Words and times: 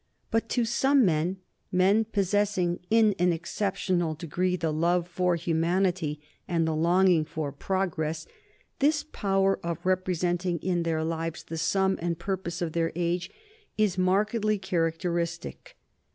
But 0.31 0.49
to 0.49 0.65
some 0.65 1.05
men, 1.05 1.37
men 1.71 2.05
possessing 2.05 2.79
in 2.89 3.13
an 3.19 3.31
exceptional 3.31 4.15
degree 4.15 4.55
the 4.55 4.73
love 4.73 5.07
for 5.07 5.35
humanity 5.35 6.19
and 6.47 6.67
the 6.67 6.73
longing 6.75 7.23
for 7.23 7.51
progress, 7.51 8.25
this 8.79 9.03
power 9.03 9.59
of 9.63 9.85
representing 9.85 10.57
in 10.63 10.81
their 10.81 11.03
lives 11.03 11.43
the 11.43 11.55
sum 11.59 11.99
and 12.01 12.17
purpose 12.17 12.63
of 12.63 12.71
their 12.73 12.91
age 12.95 13.29
is 13.77 13.95
markedly 13.99 14.57
characteristic. 14.57 15.77